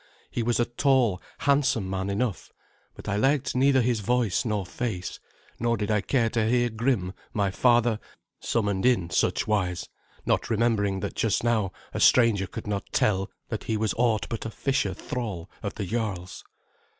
He 0.31 0.41
was 0.41 0.59
a 0.59 0.65
tall, 0.65 1.21
handsome 1.41 1.87
man 1.87 2.09
enough; 2.09 2.51
but 2.95 3.07
I 3.07 3.17
liked 3.17 3.55
neither 3.55 3.81
his 3.81 3.99
voice 3.99 4.43
nor 4.43 4.65
face, 4.65 5.19
nor 5.59 5.77
did 5.77 5.91
I 5.91 6.01
care 6.01 6.27
to 6.31 6.49
hear 6.49 6.71
Grim, 6.71 7.13
my 7.35 7.51
father, 7.51 7.99
summoned 8.39 8.83
in 8.83 9.11
such 9.11 9.45
wise, 9.45 9.87
not 10.25 10.49
remembering 10.49 11.01
that 11.01 11.13
just 11.13 11.43
now 11.43 11.71
a 11.93 11.99
stranger 11.99 12.47
could 12.47 12.65
not 12.65 12.91
tell 12.91 13.29
that 13.49 13.65
he 13.65 13.77
was 13.77 13.93
aught 13.95 14.25
but 14.27 14.43
a 14.43 14.49
fisher 14.49 14.95
thrall 14.95 15.51
of 15.61 15.75
the 15.75 15.85
jarl's. 15.85 16.43